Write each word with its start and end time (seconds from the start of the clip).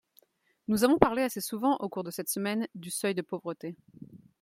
Nous 0.67 0.83
avons 0.83 0.97
parlé 0.97 1.21
assez 1.21 1.41
souvent, 1.41 1.77
au 1.77 1.87
cours 1.87 2.03
de 2.03 2.09
cette 2.09 2.27
semaine, 2.27 2.67
du 2.73 2.89
seuil 2.89 3.13
de 3.13 3.21
pauvreté. 3.21 3.75